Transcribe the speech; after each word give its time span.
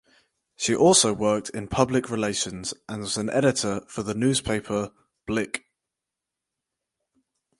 She 0.55 0.73
also 0.75 1.13
worked 1.13 1.51
in 1.51 1.67
public 1.67 2.09
relations 2.09 2.73
and 2.89 3.03
was 3.03 3.17
an 3.17 3.29
editor 3.29 3.81
for 3.87 4.01
the 4.01 4.15
newspaper 4.15 4.89
"Blic". 5.29 5.65